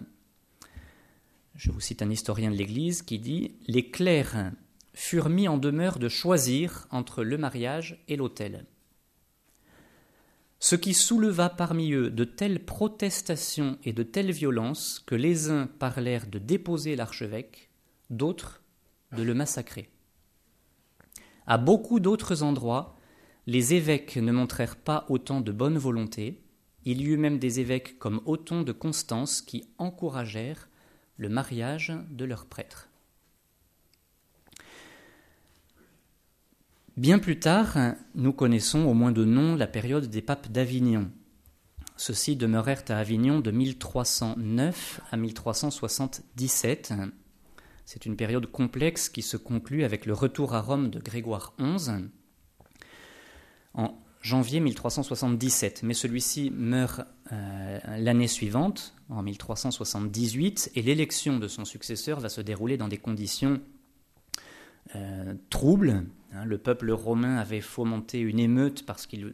[1.55, 4.51] je vous cite un historien de l'Église qui dit Les clercs
[4.93, 8.65] furent mis en demeure de choisir entre le mariage et l'autel.
[10.59, 15.67] Ce qui souleva parmi eux de telles protestations et de telles violences que les uns
[15.67, 17.69] parlèrent de déposer l'archevêque,
[18.09, 18.61] d'autres
[19.15, 19.89] de le massacrer.
[21.47, 22.97] À beaucoup d'autres endroits,
[23.47, 26.41] les évêques ne montrèrent pas autant de bonne volonté.
[26.85, 30.69] Il y eut même des évêques comme Othon de Constance qui encouragèrent
[31.17, 32.89] le mariage de leurs prêtres.
[36.97, 37.77] Bien plus tard,
[38.15, 41.09] nous connaissons au moins de nom la période des papes d'Avignon.
[41.95, 46.93] Ceux-ci demeurèrent à Avignon de 1309 à 1377.
[47.85, 52.05] C'est une période complexe qui se conclut avec le retour à Rome de Grégoire XI.
[53.73, 61.65] En janvier 1377, mais celui-ci meurt euh, l'année suivante, en 1378, et l'élection de son
[61.65, 63.59] successeur va se dérouler dans des conditions
[64.95, 66.03] euh, troubles.
[66.33, 66.45] Hein.
[66.45, 69.33] le peuple romain avait fomenté une émeute parce qu'il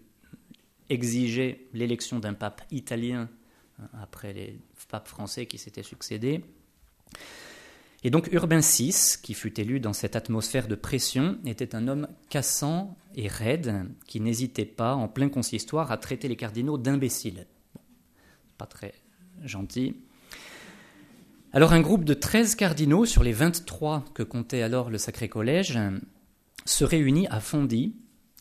[0.90, 3.30] exigeait l'élection d'un pape italien
[3.80, 6.44] hein, après les papes français qui s'étaient succédés.
[8.04, 12.08] Et donc Urbain VI, qui fut élu dans cette atmosphère de pression, était un homme
[12.30, 17.48] cassant et raide, qui n'hésitait pas, en plein consistoire, à traiter les cardinaux d'imbéciles.
[18.58, 18.94] pas très
[19.44, 19.96] gentil.
[21.54, 25.80] Alors un groupe de 13 cardinaux sur les 23 que comptait alors le Sacré Collège
[26.66, 27.96] se réunit à Fondy,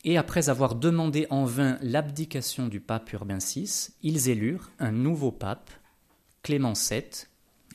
[0.04, 5.32] et après avoir demandé en vain l'abdication du pape Urbain VI, ils élurent un nouveau
[5.32, 5.70] pape,
[6.42, 7.02] Clément VII,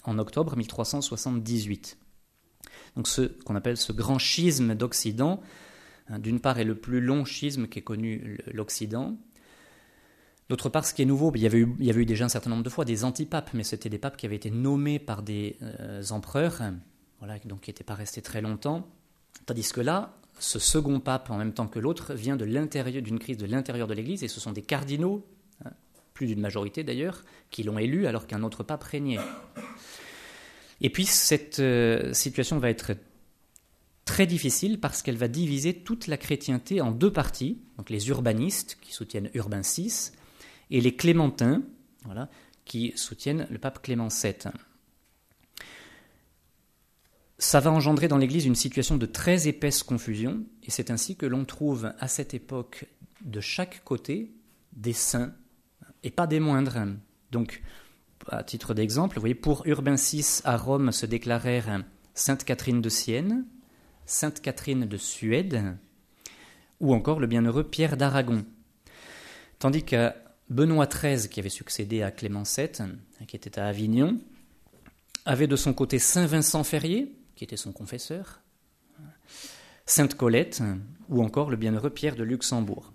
[0.03, 1.97] en octobre 1378.
[2.95, 5.41] Donc ce qu'on appelle ce grand schisme d'Occident,
[6.09, 9.17] hein, d'une part est le plus long schisme qu'ait connu l'Occident,
[10.51, 12.69] D'autre part, ce qui est nouveau, il y, avait eu, déjà un certain nombre de
[12.69, 16.61] fois des antipapes, mais c'était des papes qui avaient été nommés par des euh, empereurs,
[17.45, 18.85] donc qui n'étaient pas restés très longtemps.
[19.45, 23.17] Tandis que là, ce second pape, en même temps que l'autre, vient de l'intérieur d'une
[23.17, 25.25] crise de l'intérieur de l'Église, et ce sont des cardinaux,
[26.27, 29.19] d'une majorité d'ailleurs, qui l'ont élu alors qu'un autre pape régnait.
[30.81, 32.93] Et puis cette euh, situation va être
[34.05, 38.77] très difficile parce qu'elle va diviser toute la chrétienté en deux parties, donc les urbanistes
[38.81, 40.11] qui soutiennent Urbain VI
[40.71, 41.61] et les clémentins
[42.05, 42.29] voilà,
[42.65, 44.51] qui soutiennent le pape Clément VII.
[47.37, 51.25] Ça va engendrer dans l'Église une situation de très épaisse confusion, et c'est ainsi que
[51.25, 52.85] l'on trouve à cette époque
[53.21, 54.31] de chaque côté
[54.73, 55.33] des saints,
[56.03, 56.79] et pas des moindres.
[57.31, 57.61] Donc,
[58.27, 61.83] à titre d'exemple, vous voyez, pour Urbain VI, à Rome se déclarèrent
[62.13, 63.45] Sainte Catherine de Sienne,
[64.05, 65.77] Sainte Catherine de Suède,
[66.79, 68.45] ou encore le bienheureux Pierre d'Aragon.
[69.59, 70.15] Tandis qu'à
[70.49, 74.19] Benoît XIII, qui avait succédé à Clément VII, qui était à Avignon,
[75.25, 78.41] avait de son côté Saint Vincent Ferrier, qui était son confesseur,
[79.85, 80.61] Sainte Colette
[81.09, 82.91] ou encore le bienheureux Pierre de Luxembourg.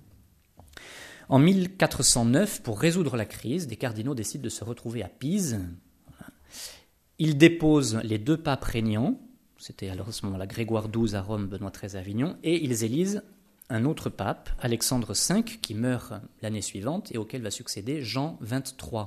[1.28, 5.60] En 1409, pour résoudre la crise, des cardinaux décident de se retrouver à Pise.
[7.18, 9.18] Ils déposent les deux papes régnants,
[9.58, 12.84] c'était alors à ce moment-là Grégoire XII à Rome, Benoît XIII à Avignon, et ils
[12.84, 13.22] élisent
[13.70, 16.12] un autre pape, Alexandre V, qui meurt
[16.42, 19.06] l'année suivante et auquel va succéder Jean XXIII.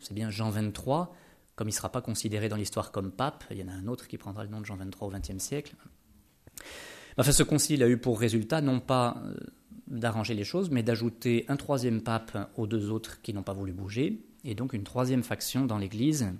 [0.00, 1.06] C'est bien Jean XXIII,
[1.54, 3.86] comme il ne sera pas considéré dans l'histoire comme pape, il y en a un
[3.86, 5.74] autre qui prendra le nom de Jean XXIII au XXe siècle.
[7.16, 9.34] Enfin, ce concile a eu pour résultat non pas euh,
[9.90, 13.72] d'arranger les choses, mais d'ajouter un troisième pape aux deux autres qui n'ont pas voulu
[13.72, 16.32] bouger, et donc une troisième faction dans l'Église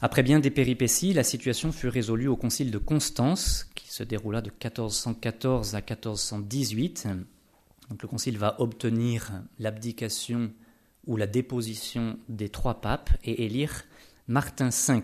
[0.00, 4.40] après bien des péripéties, la situation fut résolue au concile de Constance, qui se déroula
[4.40, 7.08] de 1414 à 1418.
[7.90, 10.52] Donc le concile va obtenir l'abdication
[11.06, 13.86] ou la déposition des trois papes et élire
[14.28, 15.02] Martin V.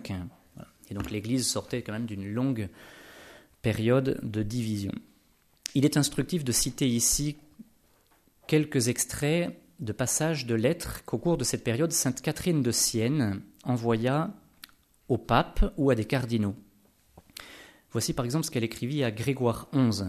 [0.90, 2.68] Et donc l'Église sortait quand même d'une longue
[3.62, 4.92] période de division.
[5.74, 7.36] Il est instructif de citer ici
[8.46, 13.42] quelques extraits de passages de lettres qu'au cours de cette période, Sainte Catherine de Sienne
[13.64, 14.32] envoya
[15.08, 16.54] au pape ou à des cardinaux.
[17.90, 20.04] Voici par exemple ce qu'elle écrivit à Grégoire XI.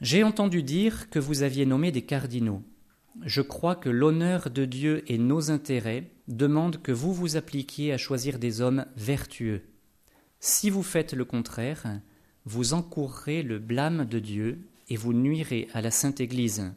[0.00, 2.62] J'ai entendu dire que vous aviez nommé des cardinaux.
[3.24, 7.98] Je crois que l'honneur de Dieu et nos intérêts demandent que vous vous appliquiez à
[7.98, 9.62] choisir des hommes vertueux.
[10.38, 12.00] Si vous faites le contraire,
[12.48, 14.58] vous encourrez le blâme de Dieu
[14.88, 16.72] et vous nuirez à la Sainte Église.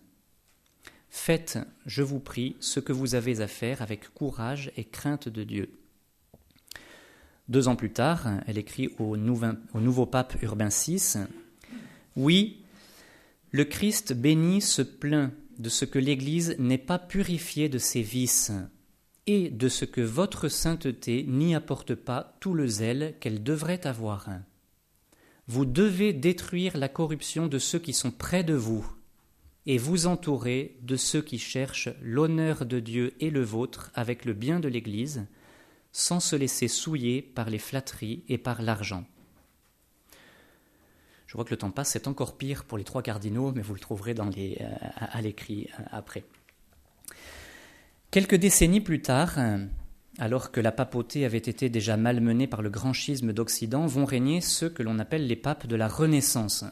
[1.09, 5.45] Faites, je vous prie, ce que vous avez à faire avec courage et crainte de
[5.45, 5.69] Dieu.
[7.47, 11.19] Deux ans plus tard, elle écrit au, nouveau pape Urbain VI
[12.17, 12.65] Oui,
[13.51, 18.51] le Christ béni se plaint de ce que l'Église n'est pas purifiée de ses vices
[19.25, 24.27] et de ce que votre sainteté n'y apporte pas tout le zèle qu'elle devrait avoir.
[25.51, 28.89] Vous devez détruire la corruption de ceux qui sont près de vous
[29.65, 34.31] et vous entourer de ceux qui cherchent l'honneur de Dieu et le vôtre avec le
[34.31, 35.27] bien de l'Église,
[35.91, 39.03] sans se laisser souiller par les flatteries et par l'argent.
[41.27, 43.73] Je vois que le temps passe, c'est encore pire pour les trois cardinaux, mais vous
[43.73, 46.23] le trouverez euh, à, l'écrit euh, après.
[48.09, 49.37] Quelques décennies plus tard,
[50.17, 54.41] alors que la papauté avait été déjà malmenée par le grand schisme d'Occident, vont régner
[54.41, 56.65] ceux que l'on appelle les papes de la Renaissance.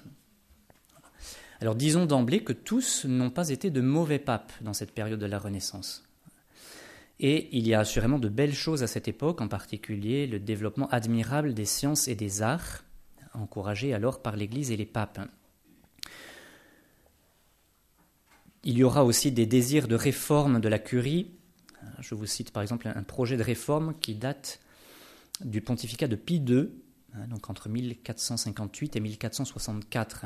[1.62, 5.26] Alors disons d'emblée que tous n'ont pas été de mauvais papes dans cette période de
[5.26, 6.04] la Renaissance.
[7.20, 10.88] Et il y a assurément de belles choses à cette époque, en particulier le développement
[10.88, 12.84] admirable des sciences et des arts,
[13.34, 15.20] encouragé alors par l'Église et les papes.
[18.64, 21.32] Il y aura aussi des désirs de réforme de la curie.
[22.02, 24.60] Je vous cite par exemple un projet de réforme qui date
[25.44, 26.70] du pontificat de Pie II,
[27.14, 30.26] hein, donc entre 1458 et 1464.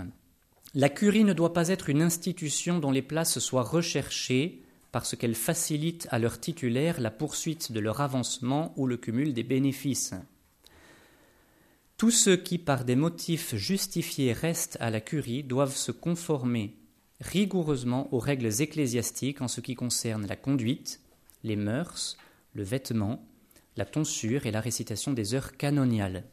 [0.76, 5.36] La curie ne doit pas être une institution dont les places soient recherchées parce qu'elles
[5.36, 10.14] facilitent à leurs titulaires la poursuite de leur avancement ou le cumul des bénéfices.
[11.98, 16.76] Tous ceux qui, par des motifs justifiés, restent à la curie doivent se conformer
[17.22, 21.03] rigoureusement aux règles ecclésiastiques en ce qui concerne la conduite,
[21.44, 22.18] les mœurs,
[22.54, 23.26] le vêtement,
[23.76, 26.24] la tonsure et la récitation des heures canoniales.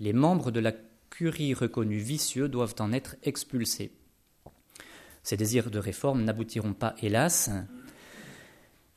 [0.00, 0.72] Les membres de la
[1.10, 3.92] curie reconnus vicieux doivent en être expulsés.
[5.22, 7.50] Ces désirs de réforme n'aboutiront pas, hélas.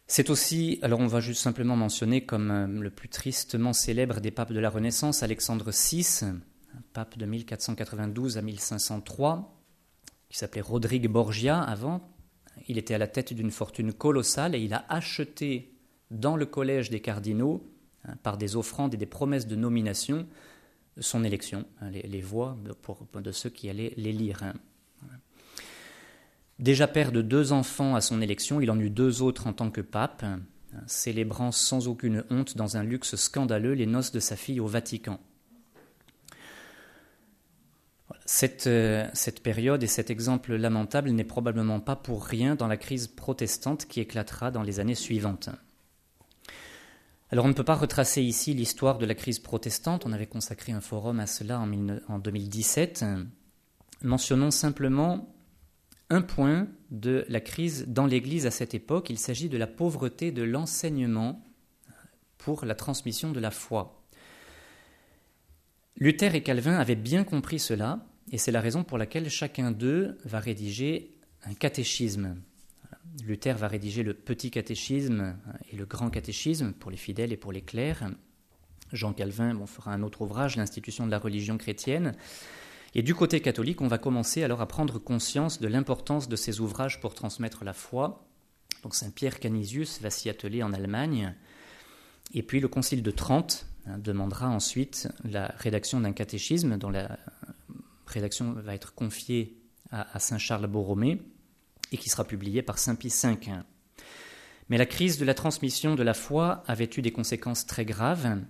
[0.08, 4.32] C'est aussi, alors on va juste simplement mentionner comme euh, le plus tristement célèbre des
[4.32, 6.24] papes de la Renaissance, Alexandre VI,
[6.94, 9.54] pape de 1492 à 1503,
[10.30, 12.10] qui s'appelait Rodrigue Borgia avant.
[12.68, 15.72] Il était à la tête d'une fortune colossale et il a acheté
[16.12, 17.70] dans le collège des cardinaux,
[18.06, 20.28] hein, par des offrandes et des promesses de nomination,
[21.00, 22.58] son élection, hein, les, voix
[23.14, 24.44] de ceux qui allaient les lire.
[24.44, 24.54] Hein.
[26.60, 29.70] Déjà père de deux enfants à son élection, il en eut deux autres en tant
[29.70, 30.26] que pape,
[30.88, 35.20] célébrant sans aucune honte dans un luxe scandaleux les noces de sa fille au Vatican.
[38.30, 42.76] Cette, euh, cette, période et cet exemple lamentable n'est probablement pas pour rien dans la
[42.76, 45.50] crise protestante qui éclatera dans les années suivantes.
[47.32, 50.74] Alors on ne peut pas retracer ici l'histoire de la crise protestante, on avait consacré
[50.74, 51.66] un forum à cela
[52.10, 53.06] en 2017.
[54.04, 55.34] Mentionnons simplement
[56.10, 60.34] un point de la crise dans l'Église à cette époque, il s'agit de la pauvreté
[60.34, 61.42] de l'enseignement
[62.38, 64.04] pour la transmission de la foi.
[65.96, 70.18] Luther et Calvin avaient bien compris cela, et c'est la raison pour laquelle chacun d'eux
[70.26, 71.14] va rédiger
[71.46, 72.36] un catéchisme.
[73.24, 75.36] Luther va rédiger le petit catéchisme
[75.72, 78.04] et le grand catéchisme pour les fidèles et pour les clercs.
[78.92, 82.16] Jean Calvin fera un autre ouvrage, L'institution de la religion chrétienne.
[82.96, 86.60] Et du côté catholique, on va commencer alors à prendre conscience de l'importance de ces
[86.62, 88.26] ouvrages pour transmettre la foi.
[88.84, 91.36] Donc Saint Pierre Canisius va s'y atteler en Allemagne.
[92.34, 97.18] Et puis le Concile de Trente hein, demandera ensuite la rédaction d'un catéchisme dont la
[98.08, 99.58] rédaction va être confiée
[99.92, 101.22] à, Saint Charles Borromée
[101.92, 103.38] et qui sera publié par Saint Pie V.
[104.70, 108.42] Mais la crise de la transmission de la foi avait eu des conséquences très graves.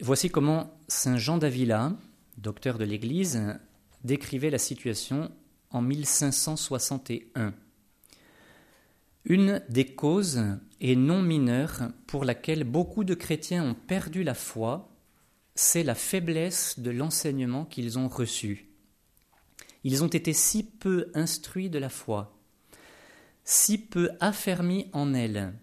[0.00, 1.96] Voici comment Saint Jean d'Avila,
[2.38, 3.58] docteur de l'Église,
[4.04, 5.30] décrivait la situation
[5.70, 7.54] en 1561.
[9.24, 10.42] Une des causes,
[10.80, 14.91] et non mineure, pour laquelle beaucoup de chrétiens ont perdu la foi,
[15.54, 18.68] c'est la faiblesse de l'enseignement qu'ils ont reçu.
[19.84, 22.38] Ils ont été si peu instruits de la foi,
[23.44, 25.54] si peu affermis en elle,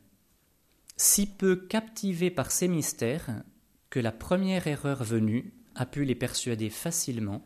[0.97, 3.43] si peu captivés par ces mystères,
[3.89, 7.45] que la première erreur venue a pu les persuader facilement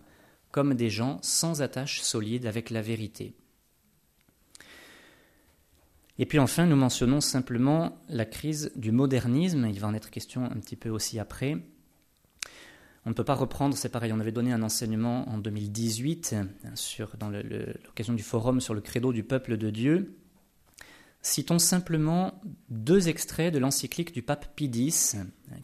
[0.51, 3.35] comme des gens sans attache solide avec la vérité.
[6.19, 10.45] Et puis enfin, nous mentionnons simplement la crise du modernisme, il va en être question
[10.45, 11.57] un petit peu aussi après.
[13.05, 16.35] On ne peut pas reprendre, c'est pareil, on avait donné un enseignement en 2018
[16.75, 20.15] sur, dans l'occasion du forum sur le credo du peuple de Dieu.
[21.21, 25.17] Citons simplement deux extraits de l'encyclique du pape Pie X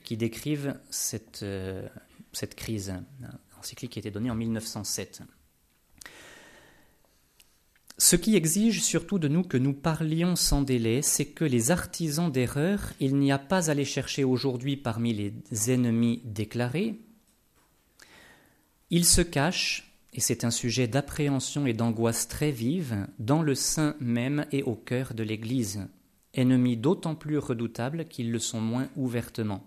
[0.03, 1.87] qui décrivent cette, euh,
[2.55, 2.93] crise,
[3.57, 5.21] encyclique qui a été donnée en 1907.
[7.97, 12.31] Ce qui exige surtout de nous que nous parlions sans délai, c'est que les artisans
[12.31, 16.99] d'erreur, il n'y a pas à les chercher aujourd'hui parmi les ennemis déclarés.
[18.91, 23.95] Ils se cachent, et c'est un sujet d'appréhension et d'angoisse très vive, dans le sein
[23.99, 25.87] même et au cœur de l'Église,
[26.33, 29.65] ennemis d'autant plus redoutables qu'ils le sont moins ouvertement.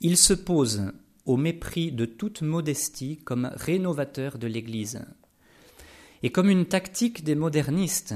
[0.00, 0.92] Ils se posent,
[1.24, 5.04] au mépris de toute modestie, comme rénovateurs de l'Église
[6.24, 8.14] et comme une tactique des modernistes,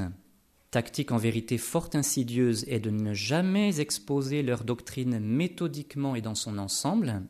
[0.71, 6.35] tactique en vérité fort insidieuse, est de ne jamais exposer leur doctrine méthodiquement et dans
[6.35, 7.23] son ensemble,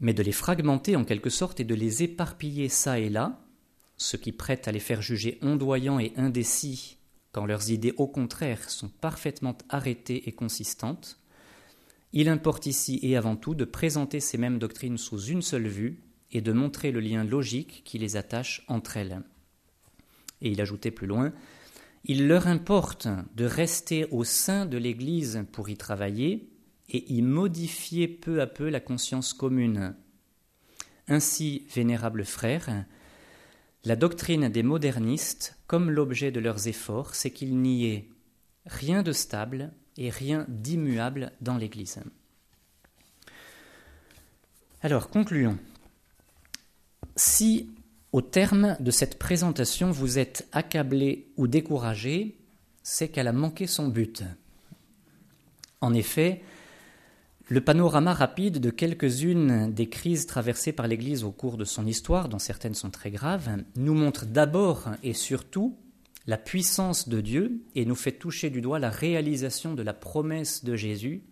[0.00, 3.40] mais de les fragmenter en quelque sorte et de les éparpiller çà et là,
[3.96, 6.98] ce qui prête à les faire juger ondoyants et indécis
[7.32, 11.18] quand leurs idées au contraire sont parfaitement arrêtées et consistantes,
[12.12, 16.02] il importe ici et avant tout de présenter ces mêmes doctrines sous une seule vue,
[16.30, 19.22] et de montrer le lien logique qui les attache entre elles.
[20.40, 21.32] Et il ajoutait plus loin,
[22.04, 26.48] il leur importe de rester au sein de l'Église pour y travailler
[26.88, 29.94] et y modifier peu à peu la conscience commune.
[31.06, 32.84] Ainsi, vénérables frères,
[33.84, 38.08] la doctrine des modernistes, comme l'objet de leurs efforts, c'est qu'il n'y ait
[38.66, 42.00] rien de stable et rien d'immuable dans l'Église.
[44.82, 45.58] Alors, concluons.
[47.16, 47.70] Si,
[48.12, 52.38] au terme de cette présentation, vous êtes accablé ou découragé,
[52.82, 54.22] c'est qu'elle a manqué son but.
[55.80, 56.42] En effet,
[57.50, 62.28] le panorama rapide de quelques-unes des crises traversées par l'Église au cours de son histoire,
[62.28, 65.78] dont certaines sont très graves, nous montre d'abord et surtout
[66.26, 70.62] la puissance de Dieu et nous fait toucher du doigt la réalisation de la promesse
[70.62, 71.22] de Jésus.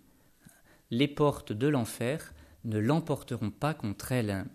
[0.91, 2.33] Les portes de l'enfer
[2.65, 4.47] ne l'emporteront pas contre elle.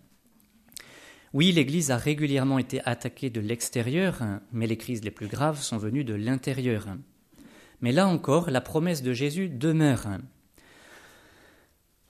[1.32, 5.78] Oui, l'Église a régulièrement été attaquée de l'extérieur, mais les crises les plus graves sont
[5.78, 6.88] venues de l'intérieur.
[7.80, 10.08] Mais là encore, la promesse de Jésus demeure.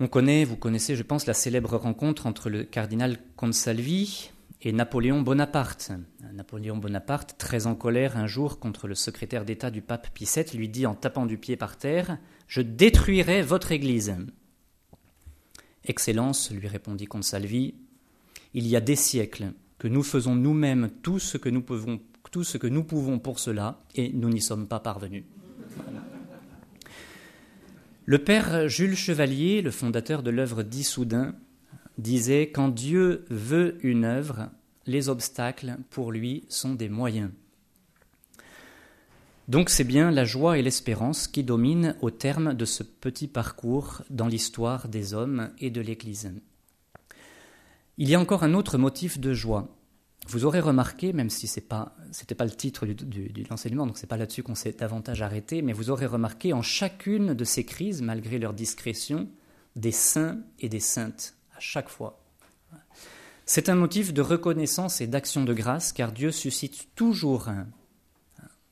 [0.02, 5.22] On connaît, vous connaissez, je pense, la célèbre rencontre entre le cardinal Consalvi et Napoléon
[5.22, 5.92] Bonaparte.
[6.32, 10.58] Napoléon Bonaparte, très en colère un jour contre le secrétaire d'État du pape Pie VII,
[10.58, 14.16] lui dit en tapant du pied par terre Je détruirai votre Église.
[15.84, 17.76] Excellence, lui répondit Consalvi,
[18.54, 22.00] il y a des siècles que nous faisons nous-mêmes tout ce que nous pouvons,
[22.32, 25.22] tout ce que nous pouvons pour cela, et nous n'y sommes pas parvenus.
[28.04, 31.36] Le père Jules Chevalier, le fondateur de l'œuvre d'Issoudun,
[31.98, 34.50] disait Quand Dieu veut une œuvre,
[34.86, 37.30] les obstacles pour lui sont des moyens.
[39.46, 44.02] Donc c'est bien la joie et l'espérance qui dominent au terme de ce petit parcours
[44.10, 46.32] dans l'histoire des hommes et de l'Église.
[47.98, 49.68] Il y a encore un autre motif de joie.
[50.28, 54.08] Vous aurez remarqué, même si ce n'était pas, le titre de l'enseignement, donc ce n'est
[54.08, 58.02] pas là-dessus qu'on s'est davantage arrêté, mais vous aurez remarqué en chacune de ces crises,
[58.02, 59.28] malgré leur discrétion,
[59.76, 62.22] des saints et des saintes, à chaque fois.
[63.46, 67.50] C'est un motif de reconnaissance et d'action de grâce, car Dieu suscite toujours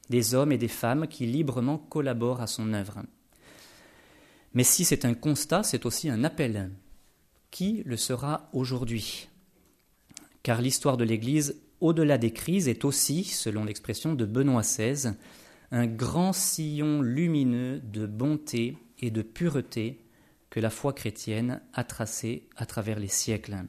[0.08, 3.02] des hommes et des femmes qui librement collaborent à son œuvre.
[4.54, 6.70] Mais si c'est un constat, c'est aussi un appel.
[7.50, 9.29] Qui le sera aujourd'hui?
[10.42, 15.12] Car l'histoire de l'Église, au-delà des crises, est aussi, selon l'expression de Benoît XVI,
[15.70, 20.04] un grand sillon lumineux de bonté et de pureté
[20.50, 23.64] que la foi chrétienne a tracé à travers les siècles.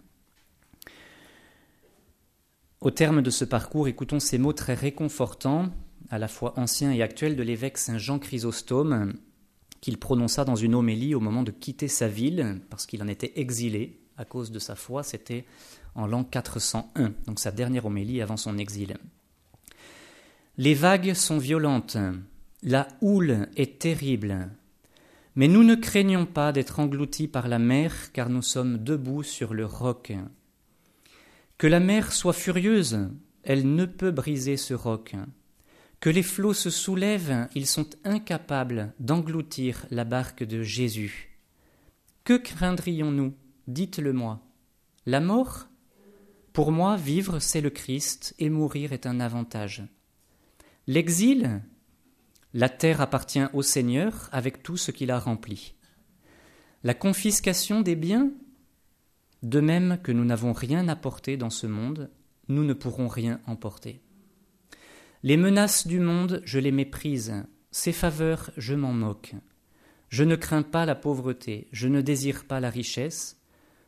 [2.80, 5.69] Au terme de ce parcours, écoutons ces mots très réconfortants,
[6.09, 9.13] à la fois anciens et actuels, de l'évêque Saint Jean Chrysostome,
[9.82, 13.34] qu'il prononça dans une homélie au moment de quitter sa ville, parce qu'il en était
[13.36, 15.45] exilé à cause de sa foi, c'était
[15.96, 18.98] en l'an 401, donc sa dernière homélie avant son exil.
[20.58, 21.98] Les vagues sont violentes,
[22.64, 24.50] la houle est terrible,
[25.36, 29.54] mais nous ne craignons pas d'être engloutis par la mer, car nous sommes debout sur
[29.54, 30.14] le roc.
[31.58, 33.10] Que la mer soit furieuse,
[33.44, 35.16] elle ne peut briser ce roc.
[36.00, 41.38] Que les flots se soulèvent, ils sont incapables d'engloutir la barque de Jésus.
[42.24, 43.34] Que craindrions-nous?
[43.68, 44.42] Dites-le-moi.
[45.06, 45.68] La mort?
[46.54, 49.84] Pour moi, vivre, c'est le Christ, et mourir est un avantage.
[50.86, 51.62] L'exil
[52.54, 55.76] La terre appartient au Seigneur avec tout ce qu'il a rempli.
[56.84, 58.32] La confiscation des biens
[59.43, 62.10] De même que nous n'avons rien apporté dans ce monde,
[62.49, 64.02] nous ne pourrons rien emporter.
[65.24, 69.36] Les menaces du monde, je les méprise, ses faveurs, je m'en moque.
[70.10, 73.39] Je ne crains pas la pauvreté, je ne désire pas la richesse,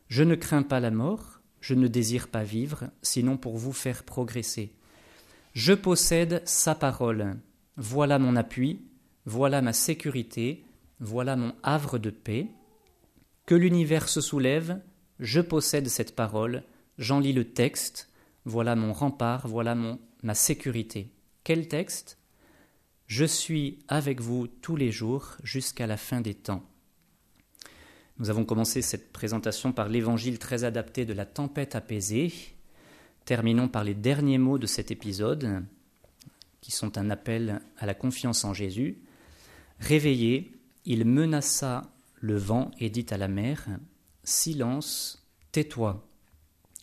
[0.08, 1.33] je ne crains pas la mort,
[1.64, 4.74] je ne désire pas vivre, sinon pour vous faire progresser.
[5.54, 7.38] Je possède sa parole,
[7.78, 8.82] voilà mon appui,
[9.24, 10.62] voilà ma sécurité,
[11.00, 12.48] voilà mon havre de paix.
[13.46, 14.78] Que l'univers se soulève,
[15.20, 16.64] je possède cette parole,
[16.98, 18.10] j'en lis le texte,
[18.44, 21.12] voilà mon rempart, voilà mon, ma sécurité.
[21.44, 22.18] Quel texte
[23.06, 26.68] Je suis avec vous tous les jours jusqu'à la fin des temps.
[28.18, 32.32] Nous avons commencé cette présentation par l'évangile très adapté de la tempête apaisée.
[33.24, 35.64] Terminons par les derniers mots de cet épisode,
[36.60, 38.98] qui sont un appel à la confiance en Jésus.
[39.80, 40.52] Réveillé,
[40.84, 41.90] il menaça
[42.20, 43.66] le vent et dit à la mer
[44.22, 46.06] Silence, tais-toi.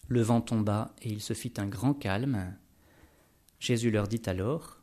[0.09, 2.53] Le vent tomba et il se fit un grand calme.
[3.59, 4.81] Jésus leur dit alors,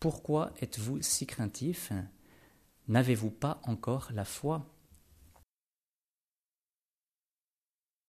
[0.00, 1.92] Pourquoi êtes-vous si craintifs?
[2.88, 4.66] N'avez-vous pas encore la foi?